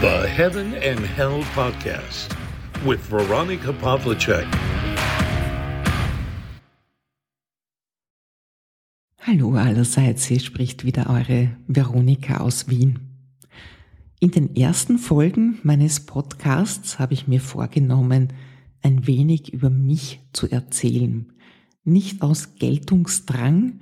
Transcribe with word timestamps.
The 0.00 0.26
Heaven 0.26 0.72
and 0.76 1.00
Hell 1.00 1.44
Podcast 1.54 2.34
with 2.86 3.00
Veronica 3.10 3.70
Pavlicek. 3.70 4.46
Hallo 9.18 9.56
allerseits, 9.56 10.24
hier 10.24 10.40
spricht 10.40 10.86
wieder 10.86 11.10
eure 11.10 11.50
Veronika 11.66 12.38
aus 12.38 12.70
Wien. 12.70 12.98
In 14.20 14.30
den 14.30 14.56
ersten 14.56 14.96
Folgen 14.96 15.58
meines 15.64 16.06
Podcasts 16.06 16.98
habe 16.98 17.12
ich 17.12 17.28
mir 17.28 17.42
vorgenommen, 17.42 18.32
ein 18.80 19.06
wenig 19.06 19.52
über 19.52 19.68
mich 19.68 20.20
zu 20.32 20.50
erzählen. 20.50 21.30
Nicht 21.84 22.22
aus 22.22 22.54
Geltungsdrang, 22.54 23.80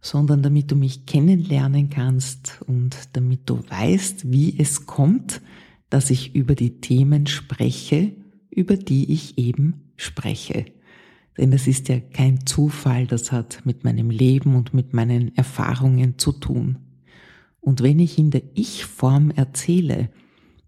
sondern 0.00 0.42
damit 0.42 0.72
du 0.72 0.74
mich 0.74 1.06
kennenlernen 1.06 1.90
kannst 1.90 2.60
und 2.66 2.96
damit 3.12 3.48
du 3.48 3.62
weißt, 3.68 4.32
wie 4.32 4.58
es 4.58 4.86
kommt, 4.86 5.40
dass 5.90 6.10
ich 6.10 6.34
über 6.34 6.54
die 6.54 6.80
Themen 6.80 7.26
spreche, 7.26 8.12
über 8.50 8.76
die 8.76 9.12
ich 9.12 9.38
eben 9.38 9.92
spreche. 9.96 10.66
Denn 11.36 11.50
das 11.50 11.66
ist 11.66 11.88
ja 11.88 12.00
kein 12.00 12.46
Zufall, 12.46 13.06
das 13.06 13.32
hat 13.32 13.64
mit 13.64 13.84
meinem 13.84 14.10
Leben 14.10 14.56
und 14.56 14.74
mit 14.74 14.94
meinen 14.94 15.36
Erfahrungen 15.36 16.18
zu 16.18 16.32
tun. 16.32 16.78
Und 17.60 17.82
wenn 17.82 17.98
ich 17.98 18.18
in 18.18 18.30
der 18.30 18.42
Ich-Form 18.54 19.30
erzähle, 19.30 20.10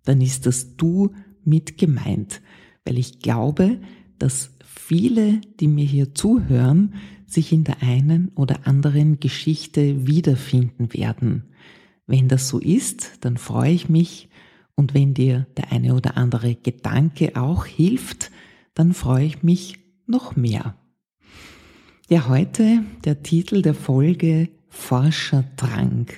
dann 0.05 0.21
ist 0.21 0.47
das 0.47 0.77
Du 0.77 1.13
mit 1.45 1.79
gemeint, 1.79 2.43
weil 2.85 2.99
ich 2.99 3.21
glaube, 3.21 3.81
dass 4.19 4.51
viele, 4.65 5.41
die 5.61 5.69
mir 5.69 5.85
hier 5.85 6.15
zuhören, 6.15 6.95
sich 7.27 7.53
in 7.53 7.65
der 7.65 7.83
einen 7.83 8.29
oder 8.35 8.67
anderen 8.67 9.21
Geschichte 9.21 10.07
wiederfinden 10.07 10.93
werden. 10.93 11.45
Wenn 12.07 12.29
das 12.29 12.49
so 12.49 12.59
ist, 12.59 13.19
dann 13.21 13.37
freue 13.37 13.73
ich 13.73 13.89
mich 13.89 14.29
und 14.83 14.95
wenn 14.95 15.15
dir 15.15 15.47
der 15.57 15.71
eine 15.71 15.95
oder 15.95 16.17
andere 16.17 16.57
Gedanke 16.57 17.37
auch 17.37 17.67
hilft, 17.67 18.33
dann 18.75 18.95
freue 18.95 19.27
ich 19.27 19.45
mich 19.45 19.79
noch 20.09 20.35
mehr. 20.35 20.75
Ja, 22.09 22.27
heute 22.27 22.83
der 23.05 23.23
Titel 23.23 23.63
der 23.63 23.75
Folge 23.75 24.49
Forscherdrang. 24.71 26.09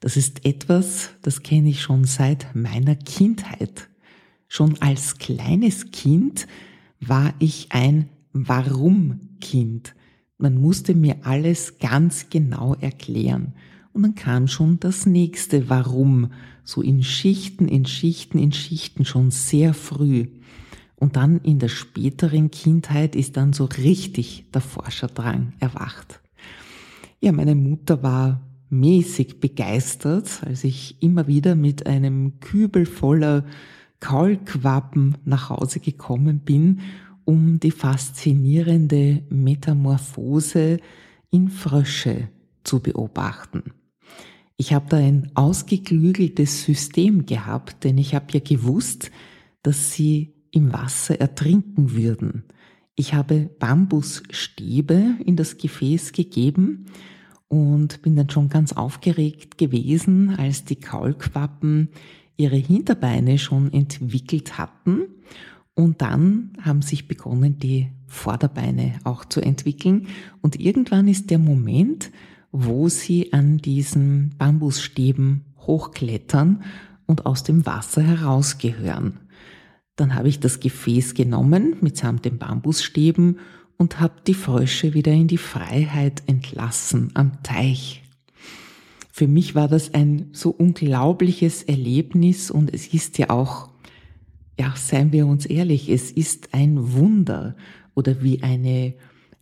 Das 0.00 0.18
ist 0.18 0.44
etwas, 0.44 1.12
das 1.22 1.42
kenne 1.42 1.70
ich 1.70 1.80
schon 1.80 2.04
seit 2.04 2.54
meiner 2.54 2.94
Kindheit. 2.94 3.88
Schon 4.48 4.76
als 4.82 5.16
kleines 5.16 5.90
Kind 5.90 6.46
war 7.00 7.32
ich 7.38 7.72
ein 7.72 8.10
Warum-Kind. 8.34 9.94
Man 10.36 10.60
musste 10.60 10.94
mir 10.94 11.24
alles 11.24 11.78
ganz 11.78 12.28
genau 12.28 12.74
erklären. 12.74 13.54
Und 13.94 14.02
dann 14.02 14.14
kam 14.14 14.46
schon 14.46 14.78
das 14.78 15.06
nächste 15.06 15.70
Warum, 15.70 16.32
so 16.64 16.82
in 16.82 17.02
Schichten, 17.02 17.66
in 17.66 17.86
Schichten, 17.86 18.38
in 18.38 18.52
Schichten 18.52 19.06
schon 19.06 19.30
sehr 19.30 19.72
früh. 19.72 20.26
Und 20.96 21.16
dann 21.16 21.40
in 21.40 21.58
der 21.58 21.68
späteren 21.68 22.50
Kindheit 22.50 23.16
ist 23.16 23.38
dann 23.38 23.54
so 23.54 23.64
richtig 23.64 24.44
der 24.52 24.60
Forscherdrang 24.60 25.54
erwacht. 25.60 26.20
Ja, 27.20 27.32
meine 27.32 27.54
Mutter 27.54 28.02
war 28.02 28.42
mäßig 28.68 29.40
begeistert, 29.40 30.42
als 30.44 30.64
ich 30.64 31.00
immer 31.00 31.26
wieder 31.26 31.54
mit 31.54 31.86
einem 31.86 32.40
Kübel 32.40 32.84
voller 32.84 33.46
Kaulquappen 34.00 35.16
nach 35.24 35.48
Hause 35.48 35.80
gekommen 35.80 36.40
bin 36.40 36.80
um 37.24 37.58
die 37.58 37.70
faszinierende 37.70 39.22
Metamorphose 39.30 40.78
in 41.30 41.48
Frösche 41.48 42.28
zu 42.64 42.80
beobachten. 42.80 43.72
Ich 44.56 44.72
habe 44.72 44.86
da 44.88 44.96
ein 44.98 45.30
ausgeklügeltes 45.34 46.62
System 46.62 47.26
gehabt, 47.26 47.84
denn 47.84 47.98
ich 47.98 48.14
habe 48.14 48.26
ja 48.32 48.40
gewusst, 48.40 49.10
dass 49.62 49.92
sie 49.92 50.34
im 50.50 50.72
Wasser 50.72 51.20
ertrinken 51.20 51.92
würden. 51.92 52.44
Ich 52.94 53.14
habe 53.14 53.50
Bambusstäbe 53.58 55.16
in 55.24 55.34
das 55.36 55.58
Gefäß 55.58 56.12
gegeben 56.12 56.86
und 57.48 58.02
bin 58.02 58.14
dann 58.14 58.30
schon 58.30 58.48
ganz 58.48 58.72
aufgeregt 58.72 59.58
gewesen, 59.58 60.36
als 60.36 60.64
die 60.64 60.76
Kaulquappen 60.76 61.88
ihre 62.36 62.56
Hinterbeine 62.56 63.38
schon 63.38 63.72
entwickelt 63.72 64.58
hatten 64.58 65.06
und 65.74 66.02
dann 66.02 66.52
haben 66.60 66.82
sich 66.82 67.08
begonnen, 67.08 67.58
die 67.58 67.88
Vorderbeine 68.06 68.94
auch 69.02 69.24
zu 69.24 69.40
entwickeln. 69.40 70.06
Und 70.40 70.60
irgendwann 70.60 71.08
ist 71.08 71.30
der 71.30 71.38
Moment, 71.38 72.12
wo 72.56 72.88
sie 72.88 73.32
an 73.32 73.58
diesen 73.58 74.36
Bambusstäben 74.38 75.44
hochklettern 75.58 76.62
und 77.04 77.26
aus 77.26 77.42
dem 77.42 77.66
Wasser 77.66 78.00
herausgehören. 78.00 79.18
Dann 79.96 80.14
habe 80.14 80.28
ich 80.28 80.38
das 80.38 80.60
Gefäß 80.60 81.14
genommen 81.14 81.76
mitsamt 81.80 82.24
den 82.24 82.38
Bambusstäben 82.38 83.40
und 83.76 83.98
habe 83.98 84.14
die 84.24 84.34
Frösche 84.34 84.94
wieder 84.94 85.10
in 85.10 85.26
die 85.26 85.36
Freiheit 85.36 86.22
entlassen 86.26 87.10
am 87.14 87.42
Teich. 87.42 88.04
Für 89.10 89.26
mich 89.26 89.56
war 89.56 89.66
das 89.66 89.92
ein 89.92 90.28
so 90.32 90.50
unglaubliches 90.50 91.64
Erlebnis 91.64 92.52
und 92.52 92.72
es 92.72 92.86
ist 92.94 93.18
ja 93.18 93.30
auch 93.30 93.70
ja, 94.56 94.72
seien 94.76 95.10
wir 95.10 95.26
uns 95.26 95.44
ehrlich, 95.44 95.88
es 95.88 96.12
ist 96.12 96.54
ein 96.54 96.92
Wunder 96.92 97.56
oder 97.94 98.22
wie 98.22 98.44
eine 98.44 98.94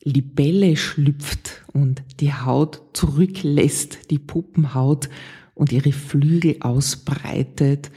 Libelle 0.04 0.76
schlüpft 0.76 1.62
und 1.72 2.02
die 2.20 2.32
Haut 2.32 2.82
zurücklässt, 2.92 4.10
die 4.10 4.18
Puppenhaut 4.18 5.08
und 5.54 5.72
ihre 5.72 5.92
Flügel 5.92 6.56
ausbreitet, 6.60 7.90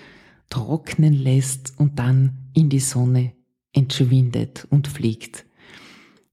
trocknen 0.49 1.13
lässt 1.13 1.73
und 1.77 1.99
dann 1.99 2.37
in 2.53 2.69
die 2.69 2.79
Sonne 2.79 3.33
entschwindet 3.73 4.67
und 4.69 4.87
fliegt. 4.87 5.45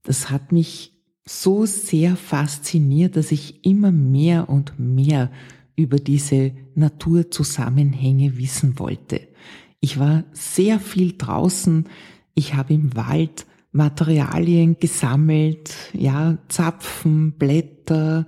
Das 0.03 0.29
hat 0.29 0.51
mich 0.51 0.93
so 1.25 1.65
sehr 1.65 2.15
fasziniert, 2.15 3.15
dass 3.15 3.31
ich 3.31 3.65
immer 3.65 3.91
mehr 3.91 4.49
und 4.49 4.77
mehr 4.77 5.31
über 5.75 5.97
diese 5.97 6.51
Naturzusammenhänge 6.75 8.37
wissen 8.37 8.77
wollte. 8.79 9.27
Ich 9.79 9.99
war 9.99 10.23
sehr 10.33 10.79
viel 10.79 11.17
draußen. 11.17 11.89
Ich 12.35 12.53
habe 12.53 12.73
im 12.73 12.95
Wald 12.95 13.45
Materialien 13.73 14.77
gesammelt, 14.79 15.75
ja, 15.93 16.37
Zapfen, 16.47 17.33
Blätter, 17.33 18.27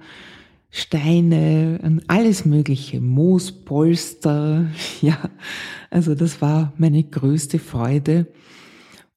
Steine, 0.72 2.02
alles 2.08 2.46
mögliche, 2.46 3.00
Moos, 3.00 3.52
Polster, 3.52 4.68
ja. 5.02 5.18
Also 5.90 6.16
das 6.16 6.42
war 6.42 6.74
meine 6.78 7.04
größte 7.04 7.60
Freude. 7.60 8.28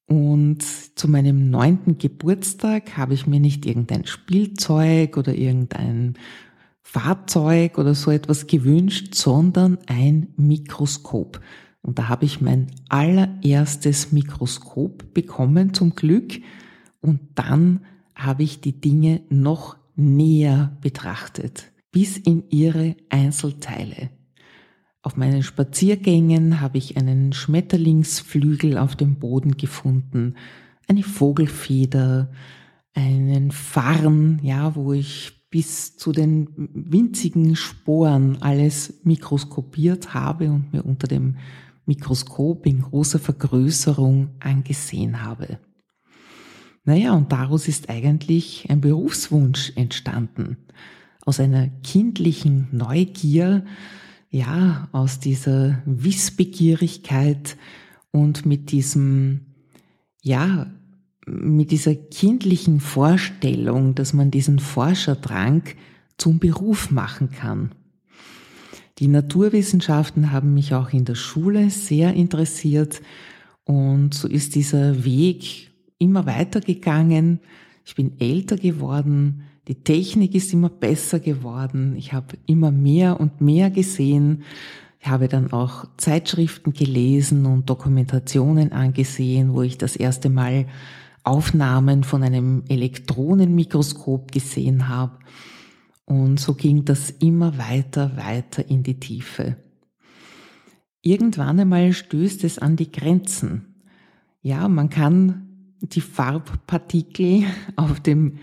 Und 0.07 0.63
zu 0.63 1.09
meinem 1.09 1.51
neunten 1.51 1.99
Geburtstag 1.99 2.97
habe 2.97 3.15
ich 3.15 3.27
mir 3.27 3.41
nicht 3.41 3.67
irgendein 3.67 4.07
Spielzeug 4.07 5.17
oder 5.17 5.35
irgendein 5.35 6.15
Fahrzeug 6.83 7.77
oder 7.77 7.95
so 7.95 8.11
etwas 8.11 8.47
gewünscht, 8.47 9.15
sondern 9.15 9.79
ein 9.87 10.29
Mikroskop. 10.37 11.41
Und 11.83 11.99
da 11.99 12.09
habe 12.09 12.25
ich 12.25 12.41
mein 12.41 12.69
allererstes 12.89 14.13
Mikroskop 14.13 15.15
bekommen 15.15 15.75
zum 15.75 15.95
Glück 15.95 16.41
und 17.01 17.21
dann 17.35 17.81
habe 18.15 18.43
ich 18.43 18.61
die 18.61 18.81
Dinge 18.81 19.23
noch 19.31 19.77
näher 19.95 20.77
betrachtet, 20.81 21.71
bis 21.93 22.17
in 22.17 22.45
ihre 22.51 22.97
Einzelteile. 23.09 24.11
Auf 25.03 25.17
meinen 25.17 25.43
Spaziergängen 25.43 26.61
habe 26.61 26.79
ich 26.79 26.97
einen 26.97 27.33
Schmetterlingsflügel 27.33 28.77
auf 28.77 28.97
dem 28.97 29.19
Boden 29.19 29.57
gefunden, 29.57 30.35
eine 30.89 31.03
Vogelfeder, 31.03 32.31
einen 32.95 33.53
Farn, 33.53 34.41
ja, 34.43 34.75
wo 34.75 34.93
ich 34.93 35.39
bis 35.51 35.97
zu 35.97 36.13
den 36.13 36.49
winzigen 36.57 37.57
Sporen 37.57 38.43
alles 38.43 39.01
mikroskopiert 39.05 40.13
habe 40.13 40.51
und 40.51 40.73
mir 40.73 40.85
unter 40.85 41.07
dem 41.07 41.37
Mikroskop 41.89 42.67
in 42.67 42.83
großer 42.83 43.19
Vergrößerung 43.19 44.31
angesehen 44.39 45.25
habe. 45.25 45.59
Naja, 46.85 47.13
und 47.13 47.33
daraus 47.33 47.69
ist 47.69 47.91
eigentlich 47.91 48.67
ein 48.71 48.81
Berufswunsch 48.81 49.73
entstanden. 49.75 50.57
Aus 51.25 51.41
einer 51.41 51.69
kindlichen 51.83 52.69
Neugier, 52.73 53.65
ja, 54.31 54.89
aus 54.93 55.19
dieser 55.19 55.83
Wissbegierigkeit 55.85 57.57
und 58.11 58.47
mit 58.47 58.71
diesem, 58.71 59.47
ja, 60.23 60.71
mit 61.27 61.71
dieser 61.71 61.95
kindlichen 61.95 62.81
Vorstellung, 62.81 63.95
dass 63.95 64.13
man 64.13 64.31
diesen 64.31 64.59
Forscherdrang 64.59 65.65
zum 66.17 66.39
Beruf 66.39 66.91
machen 66.91 67.31
kann. 67.31 67.73
Die 68.99 69.09
Naturwissenschaften 69.09 70.33
haben 70.33 70.55
mich 70.55 70.75
auch 70.75 70.93
in 70.93 71.05
der 71.05 71.15
Schule 71.15 71.71
sehr 71.71 72.15
interessiert 72.15 73.01
und 73.65 74.13
so 74.13 74.27
ist 74.27 74.57
dieser 74.57 75.05
Weg 75.05 75.71
immer 75.99 76.27
weitergegangen. 76.27 77.39
Ich 77.85 77.95
bin 77.95 78.19
älter 78.19 78.57
geworden, 78.57 79.43
die 79.69 79.77
Technik 79.77 80.35
ist 80.35 80.53
immer 80.53 80.69
besser 80.69 81.21
geworden, 81.21 81.95
ich 81.97 82.13
habe 82.13 82.37
immer 82.47 82.73
mehr 82.73 83.21
und 83.21 83.41
mehr 83.41 83.71
gesehen. 83.71 84.43
Ich 84.99 85.07
habe 85.07 85.29
dann 85.29 85.53
auch 85.53 85.85
Zeitschriften 85.97 86.73
gelesen 86.73 87.47
und 87.47 87.71
Dokumentationen 87.71 88.73
angesehen, 88.73 89.55
wo 89.55 89.63
ich 89.63 89.79
das 89.79 89.95
erste 89.95 90.29
Mal 90.29 90.67
Aufnahmen 91.23 92.03
von 92.03 92.25
einem 92.25 92.65
Elektronenmikroskop 92.69 94.33
gesehen 94.33 94.89
habe. 94.89 95.13
Und 96.09 96.41
so 96.41 96.55
ging 96.55 96.87
das 96.87 97.11
immer 97.11 97.59
weiter, 97.59 98.17
weiter 98.17 98.67
in 98.67 98.83
die 98.83 98.99
Tiefe. 98.99 99.57
Irgendwann 101.03 101.61
einmal 101.61 101.93
stößt 101.93 102.45
es 102.45 102.59
an 102.59 102.77
die 102.77 102.91
Grenzen. 102.91 103.75
Ja, 104.41 104.69
man 104.69 104.89
kann 104.89 105.75
die 105.81 106.01
Farbpartikel 106.01 107.45
auf 107.77 108.01
dem 108.01 108.39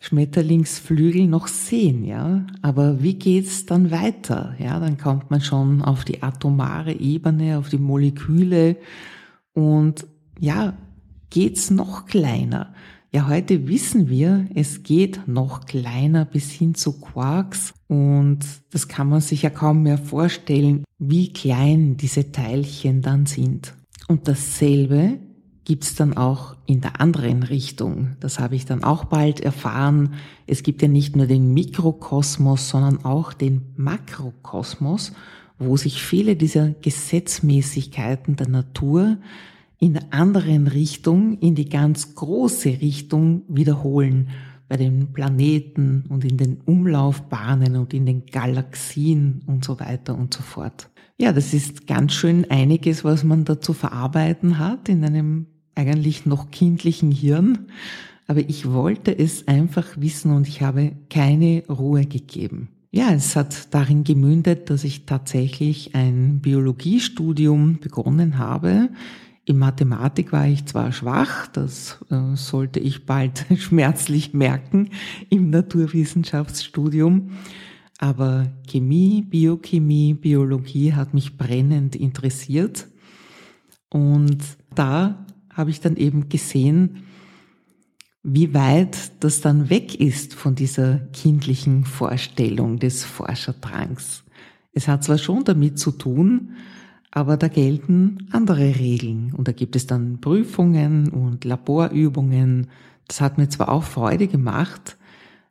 Schmetterlingsflügel 0.00 1.26
noch 1.26 1.48
sehen, 1.48 2.02
ja. 2.02 2.46
Aber 2.62 3.02
wie 3.02 3.14
geht's 3.14 3.66
dann 3.66 3.90
weiter? 3.90 4.56
Ja, 4.58 4.80
dann 4.80 4.96
kommt 4.96 5.30
man 5.30 5.42
schon 5.42 5.82
auf 5.82 6.06
die 6.06 6.22
atomare 6.22 6.94
Ebene, 6.94 7.58
auf 7.58 7.68
die 7.68 7.76
Moleküle 7.76 8.78
und 9.52 10.06
ja, 10.40 10.78
geht's 11.28 11.70
noch 11.70 12.06
kleiner. 12.06 12.72
Ja, 13.14 13.28
heute 13.28 13.68
wissen 13.68 14.08
wir, 14.08 14.46
es 14.54 14.84
geht 14.84 15.28
noch 15.28 15.66
kleiner 15.66 16.24
bis 16.24 16.50
hin 16.50 16.74
zu 16.74 16.98
Quarks 16.98 17.74
und 17.86 18.38
das 18.70 18.88
kann 18.88 19.10
man 19.10 19.20
sich 19.20 19.42
ja 19.42 19.50
kaum 19.50 19.82
mehr 19.82 19.98
vorstellen, 19.98 20.82
wie 20.98 21.30
klein 21.30 21.98
diese 21.98 22.32
Teilchen 22.32 23.02
dann 23.02 23.26
sind. 23.26 23.74
Und 24.08 24.28
dasselbe 24.28 25.18
gibt's 25.66 25.94
dann 25.94 26.16
auch 26.16 26.56
in 26.64 26.80
der 26.80 27.02
anderen 27.02 27.42
Richtung. 27.42 28.16
Das 28.20 28.38
habe 28.38 28.56
ich 28.56 28.64
dann 28.64 28.82
auch 28.82 29.04
bald 29.04 29.40
erfahren. 29.40 30.14
Es 30.46 30.62
gibt 30.62 30.80
ja 30.80 30.88
nicht 30.88 31.14
nur 31.14 31.26
den 31.26 31.52
Mikrokosmos, 31.52 32.70
sondern 32.70 33.04
auch 33.04 33.34
den 33.34 33.74
Makrokosmos, 33.76 35.12
wo 35.58 35.76
sich 35.76 36.02
viele 36.02 36.34
dieser 36.34 36.70
Gesetzmäßigkeiten 36.70 38.36
der 38.36 38.48
Natur 38.48 39.18
in 39.82 39.94
der 39.94 40.14
anderen 40.14 40.68
Richtung, 40.68 41.38
in 41.40 41.56
die 41.56 41.68
ganz 41.68 42.14
große 42.14 42.68
Richtung 42.80 43.42
wiederholen. 43.48 44.28
Bei 44.68 44.76
den 44.76 45.12
Planeten 45.12 46.04
und 46.08 46.24
in 46.24 46.36
den 46.36 46.60
Umlaufbahnen 46.64 47.74
und 47.74 47.92
in 47.92 48.06
den 48.06 48.26
Galaxien 48.26 49.42
und 49.48 49.64
so 49.64 49.80
weiter 49.80 50.16
und 50.16 50.32
so 50.32 50.40
fort. 50.40 50.88
Ja, 51.18 51.32
das 51.32 51.52
ist 51.52 51.88
ganz 51.88 52.12
schön 52.12 52.48
einiges, 52.48 53.02
was 53.02 53.24
man 53.24 53.44
da 53.44 53.60
zu 53.60 53.72
verarbeiten 53.72 54.60
hat 54.60 54.88
in 54.88 55.04
einem 55.04 55.46
eigentlich 55.74 56.26
noch 56.26 56.52
kindlichen 56.52 57.10
Hirn, 57.10 57.66
aber 58.28 58.38
ich 58.38 58.70
wollte 58.70 59.18
es 59.18 59.48
einfach 59.48 59.96
wissen 59.96 60.30
und 60.30 60.46
ich 60.46 60.62
habe 60.62 60.92
keine 61.10 61.64
Ruhe 61.68 62.06
gegeben. 62.06 62.68
Ja, 62.92 63.12
es 63.12 63.34
hat 63.34 63.74
darin 63.74 64.04
gemündet, 64.04 64.70
dass 64.70 64.84
ich 64.84 65.06
tatsächlich 65.06 65.96
ein 65.96 66.38
Biologiestudium 66.40 67.80
begonnen 67.80 68.38
habe. 68.38 68.90
In 69.44 69.58
Mathematik 69.58 70.32
war 70.32 70.46
ich 70.46 70.66
zwar 70.66 70.92
schwach, 70.92 71.48
das 71.48 71.98
äh, 72.10 72.36
sollte 72.36 72.78
ich 72.78 73.06
bald 73.06 73.46
schmerzlich 73.58 74.34
merken 74.34 74.90
im 75.30 75.50
Naturwissenschaftsstudium, 75.50 77.32
aber 77.98 78.52
Chemie, 78.68 79.22
Biochemie, 79.22 80.14
Biologie 80.14 80.92
hat 80.92 81.12
mich 81.12 81.36
brennend 81.36 81.96
interessiert. 81.96 82.88
Und 83.90 84.42
da 84.74 85.26
habe 85.52 85.70
ich 85.70 85.80
dann 85.80 85.96
eben 85.96 86.28
gesehen, 86.28 87.04
wie 88.22 88.54
weit 88.54 89.24
das 89.24 89.40
dann 89.40 89.70
weg 89.70 90.00
ist 90.00 90.34
von 90.34 90.54
dieser 90.54 90.98
kindlichen 91.12 91.84
Vorstellung 91.84 92.78
des 92.78 93.04
Forskerdrangs. 93.04 94.22
Es 94.72 94.86
hat 94.88 95.02
zwar 95.04 95.18
schon 95.18 95.44
damit 95.44 95.78
zu 95.78 95.90
tun, 95.90 96.54
aber 97.12 97.36
da 97.36 97.48
gelten 97.48 98.26
andere 98.32 98.74
Regeln 98.76 99.34
und 99.34 99.46
da 99.46 99.52
gibt 99.52 99.76
es 99.76 99.86
dann 99.86 100.20
Prüfungen 100.20 101.10
und 101.10 101.44
Laborübungen. 101.44 102.68
Das 103.06 103.20
hat 103.20 103.36
mir 103.36 103.50
zwar 103.50 103.68
auch 103.68 103.84
Freude 103.84 104.26
gemacht, 104.26 104.96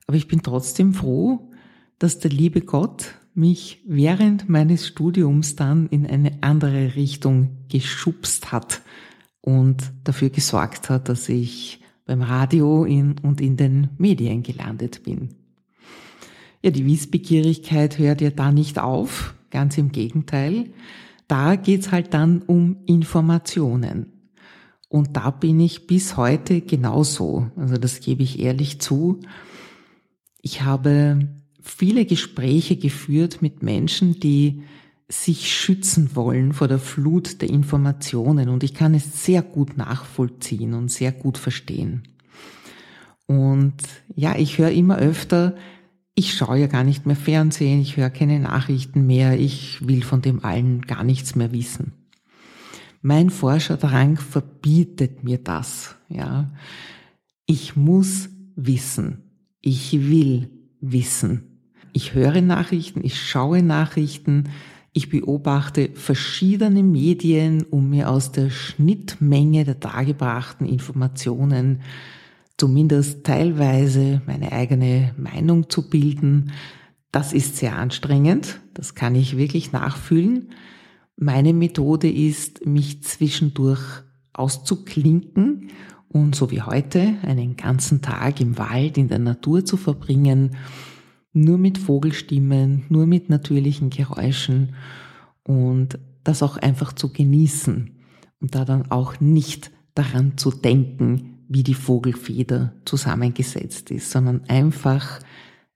aber 0.07 0.17
ich 0.17 0.27
bin 0.27 0.41
trotzdem 0.41 0.93
froh, 0.93 1.51
dass 1.99 2.17
der 2.17 2.31
liebe 2.31 2.61
Gott 2.61 3.13
mich 3.35 3.81
während 3.85 4.49
meines 4.49 4.87
Studiums 4.87 5.55
dann 5.55 5.87
in 5.87 6.07
eine 6.07 6.39
andere 6.41 6.95
Richtung 6.95 7.51
geschubst 7.69 8.51
hat 8.51 8.81
und 9.39 9.91
dafür 10.03 10.31
gesorgt 10.31 10.89
hat, 10.89 11.09
dass 11.09 11.29
ich 11.29 11.79
beim 12.05 12.23
Radio 12.23 12.85
in, 12.85 13.19
und 13.19 13.39
in 13.39 13.55
den 13.55 13.89
Medien 13.99 14.41
gelandet 14.41 15.03
bin. 15.03 15.29
Ja, 16.63 16.71
die 16.71 16.85
Wissbegierigkeit 16.87 17.99
hört 17.99 18.19
ja 18.21 18.31
da 18.31 18.51
nicht 18.51 18.79
auf, 18.79 19.35
ganz 19.51 19.77
im 19.77 19.91
Gegenteil. 19.91 20.71
Da 21.31 21.55
geht's 21.55 21.93
halt 21.93 22.13
dann 22.13 22.41
um 22.41 22.83
Informationen. 22.87 24.33
Und 24.89 25.15
da 25.15 25.31
bin 25.31 25.61
ich 25.61 25.87
bis 25.87 26.17
heute 26.17 26.59
genauso. 26.59 27.49
Also 27.55 27.77
das 27.77 28.01
gebe 28.01 28.21
ich 28.21 28.39
ehrlich 28.39 28.81
zu. 28.81 29.21
Ich 30.41 30.63
habe 30.63 31.29
viele 31.61 32.03
Gespräche 32.03 32.75
geführt 32.75 33.41
mit 33.41 33.63
Menschen, 33.63 34.19
die 34.19 34.63
sich 35.07 35.53
schützen 35.55 36.17
wollen 36.17 36.51
vor 36.51 36.67
der 36.67 36.79
Flut 36.79 37.41
der 37.41 37.49
Informationen 37.49 38.49
und 38.49 38.65
ich 38.65 38.73
kann 38.73 38.93
es 38.93 39.23
sehr 39.23 39.41
gut 39.41 39.77
nachvollziehen 39.77 40.73
und 40.73 40.91
sehr 40.91 41.13
gut 41.13 41.37
verstehen. 41.37 42.03
Und 43.25 43.75
ja, 44.13 44.35
ich 44.35 44.57
höre 44.57 44.71
immer 44.71 44.97
öfter, 44.97 45.55
ich 46.15 46.33
schaue 46.33 46.59
ja 46.59 46.67
gar 46.67 46.83
nicht 46.83 47.05
mehr 47.05 47.15
Fernsehen, 47.15 47.81
ich 47.81 47.97
höre 47.97 48.09
keine 48.09 48.39
Nachrichten 48.39 49.05
mehr, 49.07 49.39
ich 49.39 49.87
will 49.87 50.03
von 50.03 50.21
dem 50.21 50.43
allen 50.43 50.81
gar 50.81 51.03
nichts 51.03 51.35
mehr 51.35 51.51
wissen. 51.51 51.93
Mein 53.01 53.29
Forscherdrang 53.29 54.17
verbietet 54.17 55.23
mir 55.23 55.39
das, 55.39 55.95
ja. 56.07 56.51
Ich 57.45 57.75
muss 57.75 58.29
wissen. 58.55 59.23
Ich 59.61 59.93
will 59.93 60.49
wissen. 60.81 61.63
Ich 61.93 62.13
höre 62.13 62.41
Nachrichten, 62.41 63.03
ich 63.03 63.19
schaue 63.19 63.63
Nachrichten, 63.63 64.49
ich 64.93 65.09
beobachte 65.09 65.89
verschiedene 65.93 66.83
Medien, 66.83 67.63
um 67.63 67.89
mir 67.89 68.09
aus 68.09 68.31
der 68.31 68.49
Schnittmenge 68.49 69.63
der 69.63 69.75
dargebrachten 69.75 70.67
Informationen 70.67 71.81
zumindest 72.57 73.23
teilweise 73.23 74.21
meine 74.25 74.51
eigene 74.51 75.13
Meinung 75.17 75.69
zu 75.69 75.89
bilden. 75.89 76.51
Das 77.11 77.33
ist 77.33 77.57
sehr 77.57 77.77
anstrengend, 77.77 78.61
das 78.73 78.95
kann 78.95 79.15
ich 79.15 79.37
wirklich 79.37 79.71
nachfühlen. 79.71 80.51
Meine 81.17 81.53
Methode 81.53 82.09
ist, 82.09 82.65
mich 82.65 83.03
zwischendurch 83.03 83.81
auszuklinken 84.33 85.69
und 86.07 86.35
so 86.35 86.51
wie 86.51 86.61
heute 86.61 87.15
einen 87.23 87.57
ganzen 87.57 88.01
Tag 88.01 88.39
im 88.41 88.57
Wald, 88.57 88.97
in 88.97 89.07
der 89.07 89.19
Natur 89.19 89.65
zu 89.65 89.77
verbringen 89.77 90.55
nur 91.33 91.57
mit 91.57 91.77
Vogelstimmen, 91.77 92.83
nur 92.89 93.05
mit 93.05 93.29
natürlichen 93.29 93.89
Geräuschen 93.89 94.75
und 95.43 95.99
das 96.23 96.43
auch 96.43 96.57
einfach 96.57 96.93
zu 96.93 97.11
genießen 97.11 97.91
und 98.41 98.55
da 98.55 98.65
dann 98.65 98.91
auch 98.91 99.19
nicht 99.19 99.71
daran 99.95 100.37
zu 100.37 100.51
denken, 100.51 101.30
wie 101.53 101.63
die 101.63 101.73
Vogelfeder 101.73 102.73
zusammengesetzt 102.85 103.91
ist, 103.91 104.09
sondern 104.09 104.43
einfach 104.47 105.19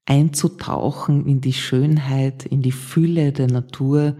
einzutauchen 0.05 1.25
in 1.25 1.41
die 1.41 1.53
Schönheit, 1.53 2.45
in 2.45 2.61
die 2.61 2.71
Fülle 2.71 3.33
der 3.33 3.47
Natur 3.47 4.15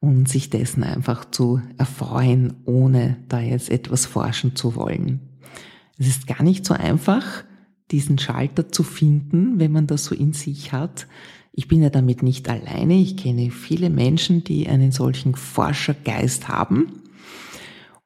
und 0.00 0.28
sich 0.28 0.48
dessen 0.48 0.82
einfach 0.84 1.26
zu 1.30 1.60
erfreuen, 1.76 2.54
ohne 2.64 3.18
da 3.28 3.40
jetzt 3.40 3.70
etwas 3.70 4.06
forschen 4.06 4.56
zu 4.56 4.76
wollen. 4.76 5.20
Es 5.98 6.06
ist 6.06 6.26
gar 6.26 6.42
nicht 6.42 6.64
so 6.64 6.72
einfach, 6.72 7.44
diesen 7.90 8.18
Schalter 8.18 8.70
zu 8.70 8.82
finden, 8.82 9.58
wenn 9.58 9.72
man 9.72 9.86
das 9.86 10.04
so 10.04 10.14
in 10.14 10.32
sich 10.32 10.72
hat. 10.72 11.06
Ich 11.52 11.68
bin 11.68 11.82
ja 11.82 11.90
damit 11.90 12.22
nicht 12.22 12.48
alleine. 12.48 12.94
Ich 12.94 13.16
kenne 13.18 13.50
viele 13.50 13.90
Menschen, 13.90 14.42
die 14.42 14.68
einen 14.68 14.92
solchen 14.92 15.34
Forschergeist 15.34 16.48
haben. 16.48 17.02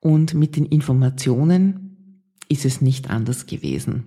Und 0.00 0.34
mit 0.34 0.56
den 0.56 0.66
Informationen 0.66 1.91
ist 2.52 2.64
es 2.64 2.80
nicht 2.80 3.10
anders 3.10 3.46
gewesen. 3.46 4.04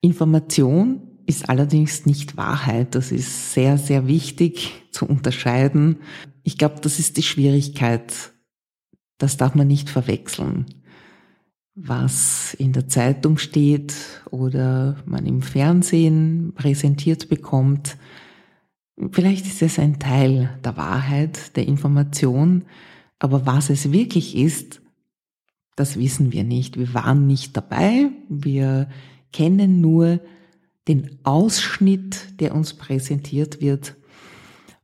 Information 0.00 1.02
ist 1.26 1.48
allerdings 1.48 2.04
nicht 2.06 2.36
Wahrheit. 2.36 2.94
Das 2.94 3.12
ist 3.12 3.54
sehr, 3.54 3.78
sehr 3.78 4.06
wichtig 4.06 4.72
zu 4.90 5.06
unterscheiden. 5.06 5.98
Ich 6.42 6.58
glaube, 6.58 6.80
das 6.80 6.98
ist 6.98 7.16
die 7.16 7.22
Schwierigkeit. 7.22 8.32
Das 9.18 9.36
darf 9.36 9.54
man 9.54 9.68
nicht 9.68 9.88
verwechseln 9.88 10.66
was 11.74 12.54
in 12.54 12.72
der 12.72 12.88
Zeitung 12.88 13.38
steht 13.38 13.94
oder 14.30 14.96
man 15.06 15.26
im 15.26 15.42
Fernsehen 15.42 16.52
präsentiert 16.54 17.28
bekommt. 17.28 17.96
Vielleicht 19.10 19.46
ist 19.46 19.62
es 19.62 19.78
ein 19.78 19.98
Teil 19.98 20.58
der 20.64 20.76
Wahrheit, 20.76 21.56
der 21.56 21.66
Information, 21.66 22.64
aber 23.18 23.46
was 23.46 23.70
es 23.70 23.90
wirklich 23.90 24.36
ist, 24.36 24.81
das 25.76 25.98
wissen 25.98 26.32
wir 26.32 26.44
nicht. 26.44 26.78
Wir 26.78 26.92
waren 26.94 27.26
nicht 27.26 27.56
dabei, 27.56 28.10
wir 28.28 28.88
kennen 29.32 29.80
nur 29.80 30.20
den 30.88 31.18
Ausschnitt, 31.22 32.40
der 32.40 32.54
uns 32.54 32.74
präsentiert 32.74 33.60
wird. 33.60 33.96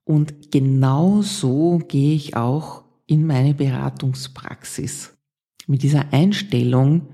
Und 0.05 0.53
genau 0.53 1.23
so 1.23 1.79
gehe 1.79 2.15
ich 2.15 2.37
auch 2.37 2.85
in 3.07 3.27
meine 3.27 3.55
Beratungspraxis. 3.55 5.17
Mit 5.67 5.83
dieser 5.83 6.13
Einstellung, 6.13 7.09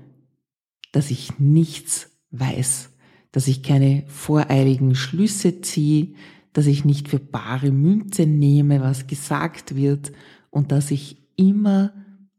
dass 0.91 1.11
ich 1.11 1.39
nichts 1.39 2.11
weiß, 2.31 2.91
dass 3.31 3.47
ich 3.47 3.63
keine 3.63 4.05
voreiligen 4.07 4.95
Schlüsse 4.95 5.59
ziehe, 5.59 6.13
dass 6.53 6.67
ich 6.67 6.85
nicht 6.85 7.09
für 7.09 7.19
bare 7.19 7.71
Münze 7.71 8.25
nehme, 8.25 8.79
was 8.79 9.07
gesagt 9.07 9.75
wird 9.75 10.13
und 10.51 10.71
dass 10.71 10.89
ich 10.89 11.17
immer 11.35 11.91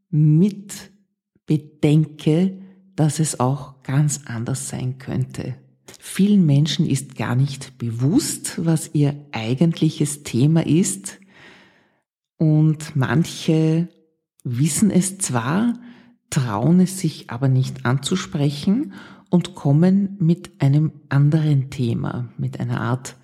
mit 0.08 0.90
bedenke, 1.46 2.58
dass 2.94 3.18
es 3.20 3.40
auch 3.40 3.82
ganz 3.82 4.22
anders 4.26 4.68
sein 4.68 4.98
könnte. 4.98 5.54
Vielen 5.98 6.44
Menschen 6.46 6.86
ist 6.86 7.16
gar 7.16 7.34
nicht 7.36 7.78
bewusst, 7.78 8.64
was 8.64 8.90
ihr 8.94 9.14
eigentliches 9.32 10.22
Thema 10.22 10.66
ist 10.66 11.18
und 12.38 12.96
manche 12.96 13.88
wissen 14.44 14.90
es 14.90 15.18
zwar, 15.18 15.74
trauen 16.30 16.80
es 16.80 16.98
sich 16.98 17.30
aber 17.30 17.48
nicht 17.48 17.86
anzusprechen 17.86 18.92
und 19.30 19.54
kommen 19.54 20.16
mit 20.20 20.60
einem 20.60 20.92
anderen 21.08 21.70
Thema, 21.70 22.28
mit 22.36 22.60
einer 22.60 22.80
Art 22.80 23.16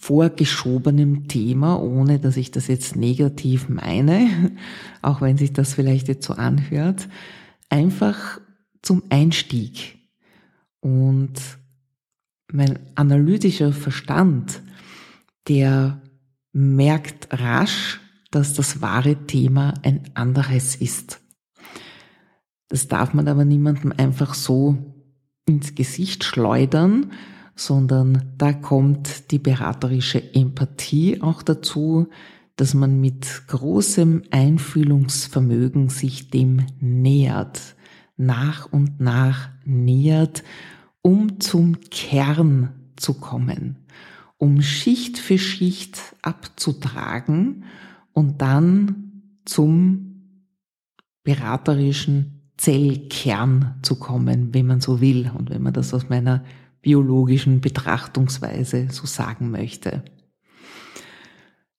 vorgeschobenem 0.00 1.28
Thema, 1.28 1.78
ohne 1.78 2.18
dass 2.18 2.38
ich 2.38 2.50
das 2.50 2.68
jetzt 2.68 2.96
negativ 2.96 3.68
meine, 3.68 4.50
auch 5.02 5.20
wenn 5.20 5.36
sich 5.36 5.52
das 5.52 5.74
vielleicht 5.74 6.08
jetzt 6.08 6.26
so 6.26 6.32
anhört, 6.32 7.08
einfach 7.68 8.40
zum 8.80 9.02
Einstieg. 9.10 9.98
Und 10.80 11.34
mein 12.50 12.78
analytischer 12.94 13.74
Verstand, 13.74 14.62
der 15.48 16.00
merkt 16.52 17.28
rasch, 17.38 18.00
dass 18.30 18.54
das 18.54 18.80
wahre 18.80 19.26
Thema 19.26 19.74
ein 19.82 20.00
anderes 20.14 20.76
ist. 20.76 21.20
Das 22.68 22.88
darf 22.88 23.12
man 23.12 23.28
aber 23.28 23.44
niemandem 23.44 23.92
einfach 23.94 24.32
so 24.32 24.78
ins 25.46 25.74
Gesicht 25.74 26.24
schleudern, 26.24 27.12
sondern 27.60 28.32
da 28.38 28.54
kommt 28.54 29.30
die 29.30 29.38
beraterische 29.38 30.34
Empathie 30.34 31.20
auch 31.20 31.42
dazu, 31.42 32.08
dass 32.56 32.72
man 32.72 33.00
mit 33.00 33.42
großem 33.48 34.22
Einfühlungsvermögen 34.30 35.90
sich 35.90 36.30
dem 36.30 36.66
nähert, 36.80 37.76
nach 38.16 38.72
und 38.72 38.98
nach 39.00 39.50
nähert, 39.64 40.42
um 41.02 41.38
zum 41.40 41.80
Kern 41.90 42.70
zu 42.96 43.14
kommen, 43.14 43.76
um 44.38 44.62
Schicht 44.62 45.18
für 45.18 45.38
Schicht 45.38 45.98
abzutragen 46.22 47.64
und 48.12 48.40
dann 48.40 49.22
zum 49.44 50.46
beraterischen 51.24 52.52
Zellkern 52.56 53.74
zu 53.82 53.96
kommen, 53.96 54.54
wenn 54.54 54.66
man 54.66 54.80
so 54.80 55.02
will 55.02 55.30
und 55.36 55.50
wenn 55.50 55.62
man 55.62 55.74
das 55.74 55.92
aus 55.92 56.08
meiner 56.08 56.42
biologischen 56.82 57.60
Betrachtungsweise 57.60 58.88
so 58.90 59.06
sagen 59.06 59.50
möchte. 59.50 60.02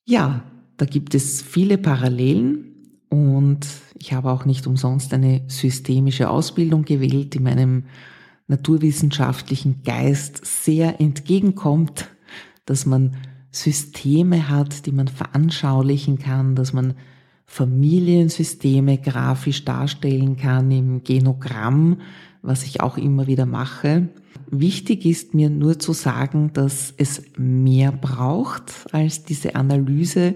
Ja, 0.06 0.44
da 0.78 0.86
gibt 0.86 1.16
es 1.16 1.42
viele 1.42 1.78
Parallelen 1.78 2.72
und 3.10 3.68
ich 3.96 4.14
habe 4.14 4.32
auch 4.32 4.46
nicht 4.46 4.68
umsonst 4.68 5.14
eine 5.14 5.44
systemische 5.48 6.30
Ausbildung 6.30 6.86
gewählt, 6.86 7.34
die 7.34 7.40
meinem 7.40 7.86
naturwissenschaftlichen 8.48 9.84
Geist 9.84 10.42
sehr 10.46 11.00
entgegenkommt, 11.00 12.10
dass 12.66 12.86
man 12.86 13.16
Systeme 13.52 14.50
hat, 14.50 14.86
die 14.86 14.92
man 14.92 15.08
veranschaulichen 15.08 16.20
kann, 16.20 16.56
dass 16.56 16.74
man 16.74 16.96
Familiensysteme 17.46 18.98
grafisch 18.98 19.66
darstellen 19.66 20.38
kann 20.38 20.72
im 20.72 21.04
Genogramm, 21.04 22.00
was 22.42 22.64
ich 22.64 22.82
auch 22.82 22.98
immer 22.98 23.28
wieder 23.28 23.46
mache. 23.46 24.10
Wichtig 24.50 25.06
ist 25.06 25.34
mir 25.34 25.50
nur 25.50 25.80
zu 25.80 25.94
sagen, 25.94 26.52
dass 26.54 26.94
es 26.98 27.22
mehr 27.38 27.92
braucht 27.92 28.88
als 28.92 29.24
diese 29.24 29.56
Analyse, 29.56 30.36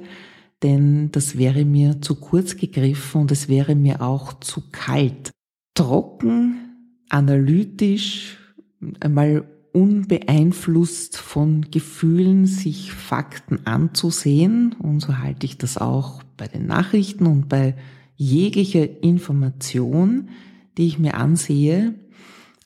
denn 0.63 1.11
das 1.11 1.37
wäre 1.37 1.65
mir 1.65 2.01
zu 2.01 2.15
kurz 2.15 2.55
gegriffen 2.57 3.21
und 3.21 3.31
es 3.31 3.49
wäre 3.49 3.75
mir 3.75 4.01
auch 4.01 4.39
zu 4.39 4.63
kalt. 4.71 5.31
Trocken, 5.73 6.55
analytisch, 7.09 8.37
einmal 8.99 9.45
unbeeinflusst 9.73 11.17
von 11.17 11.69
Gefühlen 11.69 12.45
sich 12.45 12.93
Fakten 12.93 13.67
anzusehen. 13.67 14.73
Und 14.79 15.01
so 15.01 15.17
halte 15.17 15.45
ich 15.45 15.57
das 15.57 15.77
auch 15.77 16.23
bei 16.37 16.47
den 16.47 16.65
Nachrichten 16.65 17.25
und 17.25 17.49
bei 17.49 17.75
jeglicher 18.15 19.03
Information, 19.03 20.29
die 20.77 20.87
ich 20.87 20.99
mir 20.99 21.15
ansehe. 21.15 21.95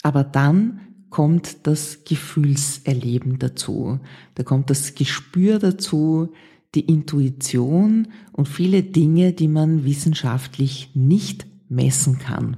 Aber 0.02 0.24
dann 0.24 0.82
kommt 1.10 1.68
das 1.68 2.04
Gefühlserleben 2.06 3.40
dazu. 3.40 4.00
Da 4.36 4.44
kommt 4.44 4.70
das 4.70 4.96
Gespür 4.96 5.60
dazu, 5.60 6.34
die 6.76 6.82
Intuition 6.82 8.10
und 8.32 8.48
viele 8.48 8.84
Dinge, 8.84 9.34
die 9.34 9.48
man 9.48 9.86
wissenschaftlich 9.86 10.92
nicht 10.94 11.48
messen 11.68 12.20
kann. 12.20 12.58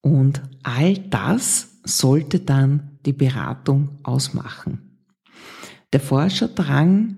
Und 0.00 0.42
all 0.62 0.94
das 0.94 1.80
sollte 1.84 2.40
dann 2.40 2.98
die 3.06 3.12
Beratung 3.12 3.90
ausmachen. 4.02 5.00
Der 5.92 6.00
Forscherdrang, 6.00 7.16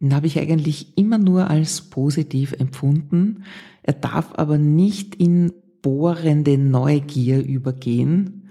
den 0.00 0.14
habe 0.14 0.26
ich 0.26 0.38
eigentlich 0.38 0.96
immer 0.96 1.18
nur 1.18 1.48
als 1.50 1.82
positiv 1.82 2.52
empfunden. 2.52 3.44
Er 3.82 3.94
darf 3.94 4.32
aber 4.34 4.58
nicht 4.58 5.14
in 5.14 5.52
bohrende 5.82 6.58
Neugier 6.58 7.44
übergehen, 7.44 8.48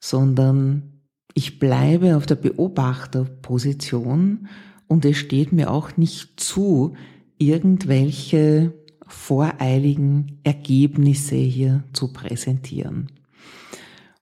sondern 0.00 0.92
ich 1.34 1.58
bleibe 1.58 2.16
auf 2.16 2.26
der 2.26 2.36
Beobachterposition 2.36 4.48
und 4.86 5.04
es 5.04 5.16
steht 5.16 5.52
mir 5.52 5.70
auch 5.70 5.96
nicht 5.96 6.38
zu, 6.38 6.94
irgendwelche 7.38 8.74
voreiligen 9.06 10.38
Ergebnisse 10.44 11.36
hier 11.36 11.84
zu 11.92 12.12
präsentieren. 12.12 13.10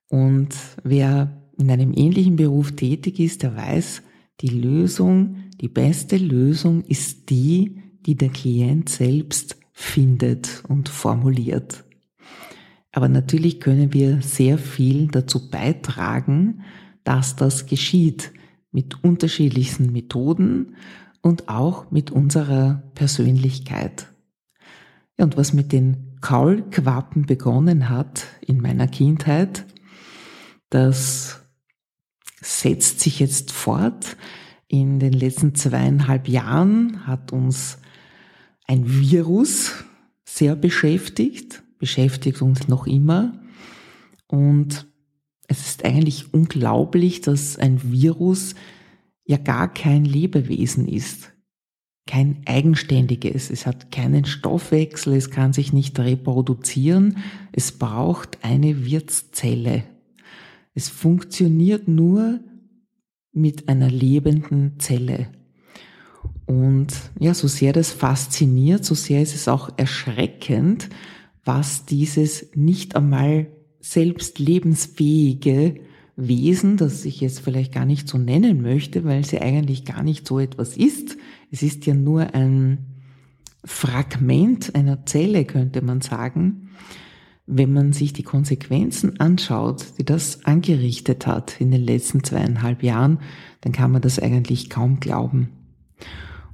Und 0.09 0.55
wer 0.83 1.37
in 1.59 1.71
einem 1.71 1.93
ähnlichen 1.95 2.37
Beruf 2.37 2.73
tätig 2.73 3.21
ist, 3.21 3.43
der 3.43 3.57
weiß, 3.57 4.03
die 4.41 4.49
Lösung, 4.49 5.37
die 5.61 5.69
beste 5.69 6.17
Lösung 6.17 6.83
ist 6.85 7.31
die, 7.31 7.83
die 8.07 8.17
der 8.17 8.31
Klient 8.31 8.89
selbst 8.89 9.57
findet 9.73 10.63
und 10.69 10.89
formuliert. 10.89 11.85
Aber 12.93 13.09
natürlich 13.09 13.61
können 13.61 13.93
wir 13.93 14.21
sehr 14.23 14.59
viel 14.59 15.09
dazu 15.09 15.51
beitragen, 15.51 16.63
dass 17.05 17.37
das 17.37 17.67
geschieht 17.67 18.33
mit 18.73 19.03
unterschiedlichsten 19.05 19.93
Methoden 19.93 20.77
und 21.23 21.49
auch 21.49 21.91
mit 21.91 22.11
unserer 22.11 22.83
Persönlichkeit. 22.95 24.09
Und 25.19 25.37
was 25.37 25.53
mit 25.53 25.73
den 25.73 26.17
Kaulquappen 26.21 27.27
begonnen 27.27 27.89
hat 27.89 28.27
in 28.41 28.61
meiner 28.61 28.89
Kindheit, 28.89 29.67
das 30.71 31.41
setzt 32.41 33.01
sich 33.01 33.21
jetzt 33.21 33.53
fort. 33.53 34.17
In 34.67 34.99
den 35.01 35.13
letzten 35.13 35.55
zweieinhalb 35.55 36.29
Jahren 36.29 37.07
hat 37.07 37.33
uns 37.33 37.79
ein 38.67 38.89
Virus 38.89 39.85
sehr 40.25 40.55
beschäftigt, 40.57 41.63
beschäftigt 41.81 42.43
uns 42.43 42.69
noch 42.69 42.87
immer. 42.87 43.41
Und 44.29 44.87
es 45.49 45.67
ist 45.67 45.85
eigentlich 45.85 46.33
unglaublich, 46.33 47.23
dass 47.23 47.59
ein 47.59 47.91
Virus 47.91 48.55
ja 49.25 49.37
gar 49.37 49.73
kein 49.73 50.05
Lebewesen 50.05 50.87
ist. 50.87 51.33
Kein 52.07 52.43
eigenständiges. 52.47 53.51
Es 53.51 53.67
hat 53.67 53.91
keinen 53.91 54.25
Stoffwechsel, 54.25 55.15
es 55.15 55.31
kann 55.31 55.53
sich 55.53 55.73
nicht 55.73 55.99
reproduzieren. 55.99 57.19
Es 57.51 57.73
braucht 57.73 58.39
eine 58.43 58.85
Wirtszelle. 58.85 59.85
Es 60.75 60.89
funktioniert 60.89 61.89
nur 61.89 62.41
mit 63.33 63.69
einer 63.69 63.91
lebenden 63.91 64.79
Zelle. 64.79 65.29
Und 66.47 66.93
ja, 67.19 67.33
so 67.35 67.49
sehr 67.49 67.73
das 67.73 67.93
fasziniert, 67.93 68.85
so 68.85 68.95
sehr 68.95 69.23
ist 69.23 69.35
es 69.35 69.47
auch 69.47 69.71
erschreckend, 69.77 70.89
was 71.45 71.87
dieses 71.87 72.51
nicht 72.55 72.97
einmal 72.97 73.49
selbst 73.81 74.39
lebensfähige 74.39 75.81
Wesen, 76.17 76.77
das 76.77 77.05
ich 77.05 77.21
jetzt 77.21 77.41
vielleicht 77.41 77.73
gar 77.73 77.87
nicht 77.87 78.09
so 78.09 78.19
nennen 78.19 78.61
möchte, 78.61 79.05
weil 79.05 79.25
sie 79.25 79.41
eigentlich 79.41 79.85
gar 79.85 80.03
nicht 80.03 80.27
so 80.27 80.39
etwas 80.39 80.77
ist. 80.77 81.17
Es 81.51 81.63
ist 81.63 81.87
ja 81.87 81.95
nur 81.95 82.35
ein 82.35 82.87
Fragment 83.65 84.75
einer 84.75 85.07
Zelle, 85.07 85.45
könnte 85.45 85.83
man 85.83 86.01
sagen, 86.01 86.71
wenn 87.47 87.73
man 87.73 87.93
sich 87.93 88.13
die 88.13 88.23
Konsequenzen 88.23 89.19
anschaut, 89.19 89.99
die 89.99 90.05
das 90.05 90.45
angerichtet 90.45 91.27
hat 91.27 91.61
in 91.61 91.71
den 91.71 91.83
letzten 91.83 92.23
zweieinhalb 92.23 92.83
Jahren, 92.83 93.19
dann 93.63 93.73
kann 93.73 93.91
man 93.91 94.03
das 94.03 94.19
eigentlich 94.19 94.71
kaum 94.71 95.01
glauben. 95.01 95.49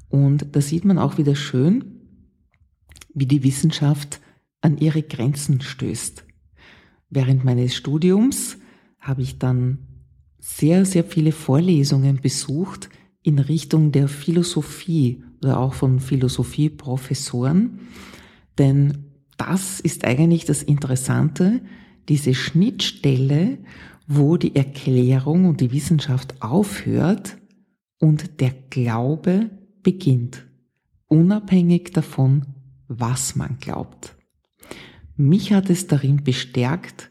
Und 0.08 0.46
da 0.52 0.60
sieht 0.60 0.84
man 0.84 0.98
auch 0.98 1.18
wieder 1.18 1.34
schön, 1.34 1.84
wie 3.14 3.26
die 3.26 3.44
Wissenschaft 3.44 4.20
an 4.66 4.78
ihre 4.78 5.02
Grenzen 5.02 5.60
stößt. 5.60 6.24
Während 7.08 7.44
meines 7.44 7.76
Studiums 7.76 8.58
habe 8.98 9.22
ich 9.22 9.38
dann 9.38 9.78
sehr, 10.40 10.84
sehr 10.84 11.04
viele 11.04 11.30
Vorlesungen 11.30 12.20
besucht 12.20 12.90
in 13.22 13.38
Richtung 13.38 13.92
der 13.92 14.08
Philosophie 14.08 15.22
oder 15.40 15.60
auch 15.60 15.74
von 15.74 16.00
Philosophieprofessoren. 16.00 17.78
Denn 18.58 19.12
das 19.36 19.78
ist 19.78 20.04
eigentlich 20.04 20.44
das 20.44 20.64
Interessante, 20.64 21.60
diese 22.08 22.34
Schnittstelle, 22.34 23.58
wo 24.08 24.36
die 24.36 24.56
Erklärung 24.56 25.44
und 25.44 25.60
die 25.60 25.70
Wissenschaft 25.70 26.42
aufhört 26.42 27.38
und 28.00 28.40
der 28.40 28.50
Glaube 28.70 29.50
beginnt, 29.84 30.44
unabhängig 31.06 31.92
davon, 31.92 32.46
was 32.88 33.36
man 33.36 33.58
glaubt. 33.58 34.15
Mich 35.16 35.52
hat 35.52 35.70
es 35.70 35.86
darin 35.86 36.24
bestärkt, 36.24 37.10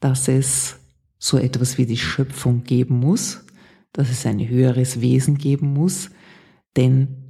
dass 0.00 0.28
es 0.28 0.78
so 1.18 1.38
etwas 1.38 1.78
wie 1.78 1.86
die 1.86 1.96
Schöpfung 1.96 2.64
geben 2.64 2.98
muss, 2.98 3.44
dass 3.92 4.10
es 4.10 4.26
ein 4.26 4.46
höheres 4.46 5.00
Wesen 5.00 5.38
geben 5.38 5.72
muss, 5.72 6.10
denn 6.76 7.26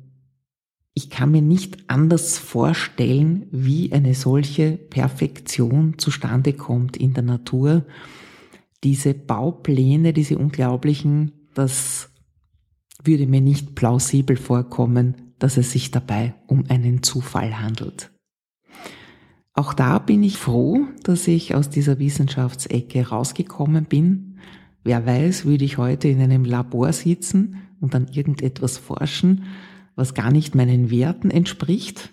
ich 0.94 1.10
kann 1.10 1.30
mir 1.30 1.42
nicht 1.42 1.90
anders 1.90 2.38
vorstellen, 2.38 3.48
wie 3.50 3.92
eine 3.92 4.14
solche 4.14 4.72
Perfektion 4.78 5.98
zustande 5.98 6.54
kommt 6.54 6.96
in 6.96 7.12
der 7.12 7.22
Natur. 7.22 7.84
Diese 8.82 9.12
Baupläne, 9.12 10.14
diese 10.14 10.38
unglaublichen, 10.38 11.32
das 11.54 12.08
würde 13.04 13.26
mir 13.26 13.42
nicht 13.42 13.74
plausibel 13.74 14.36
vorkommen, 14.36 15.34
dass 15.38 15.58
es 15.58 15.72
sich 15.72 15.90
dabei 15.90 16.34
um 16.46 16.64
einen 16.68 17.02
Zufall 17.02 17.60
handelt. 17.60 18.10
Auch 19.56 19.72
da 19.72 19.98
bin 19.98 20.22
ich 20.22 20.36
froh, 20.36 20.86
dass 21.02 21.26
ich 21.26 21.54
aus 21.54 21.70
dieser 21.70 21.98
Wissenschaftsecke 21.98 23.08
rausgekommen 23.08 23.86
bin. 23.86 24.38
Wer 24.84 25.06
weiß, 25.06 25.46
würde 25.46 25.64
ich 25.64 25.78
heute 25.78 26.08
in 26.08 26.20
einem 26.20 26.44
Labor 26.44 26.92
sitzen 26.92 27.62
und 27.80 27.94
an 27.94 28.06
irgendetwas 28.08 28.76
forschen, 28.76 29.44
was 29.94 30.12
gar 30.12 30.30
nicht 30.30 30.54
meinen 30.54 30.90
Werten 30.90 31.30
entspricht. 31.30 32.12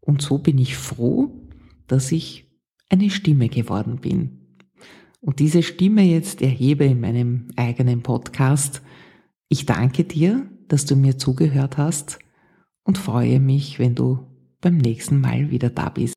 Und 0.00 0.20
so 0.20 0.36
bin 0.36 0.58
ich 0.58 0.76
froh, 0.76 1.48
dass 1.86 2.12
ich 2.12 2.52
eine 2.90 3.08
Stimme 3.08 3.48
geworden 3.48 3.96
bin. 4.02 4.60
Und 5.22 5.38
diese 5.38 5.62
Stimme 5.62 6.02
jetzt 6.02 6.42
erhebe 6.42 6.84
in 6.84 7.00
meinem 7.00 7.48
eigenen 7.56 8.02
Podcast. 8.02 8.82
Ich 9.48 9.64
danke 9.64 10.04
dir, 10.04 10.46
dass 10.68 10.84
du 10.84 10.94
mir 10.94 11.16
zugehört 11.16 11.78
hast 11.78 12.18
und 12.84 12.98
freue 12.98 13.40
mich, 13.40 13.78
wenn 13.78 13.94
du 13.94 14.26
beim 14.60 14.76
nächsten 14.76 15.22
Mal 15.22 15.50
wieder 15.50 15.70
da 15.70 15.88
bist. 15.88 16.15